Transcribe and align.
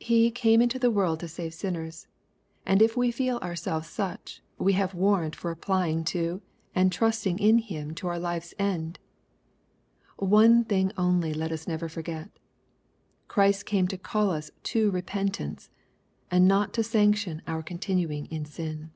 He" 0.00 0.30
came 0.30 0.62
into 0.62 0.78
the 0.78 0.90
world 0.90 1.20
to 1.20 1.28
save 1.28 1.52
sinners,^' 1.52 2.06
and 2.64 2.80
if 2.80 2.96
we 2.96 3.10
feel 3.10 3.36
ourselves 3.40 3.86
such, 3.86 4.40
we 4.56 4.72
have 4.72 4.94
warrant 4.94 5.36
for 5.36 5.50
applying 5.50 6.04
to, 6.04 6.40
and 6.74 6.90
trusting 6.90 7.38
in 7.38 7.58
Him 7.58 7.94
to 7.96 8.08
our 8.08 8.18
life's 8.18 8.54
end. 8.58 8.98
One 10.16 10.64
thing 10.64 10.90
only 10.96 11.34
let 11.34 11.52
us 11.52 11.68
never 11.68 11.90
forget: 11.90 12.30
Christ 13.28 13.66
came 13.66 13.86
to 13.88 13.98
call 13.98 14.30
us 14.30 14.50
to 14.72 14.90
repmtancey 14.90 15.68
and 16.30 16.48
not 16.48 16.72
to 16.72 16.82
sanction 16.82 17.42
our 17.46 17.62
continuing 17.62 18.24
in 18.30 18.46
sin. 18.46 18.90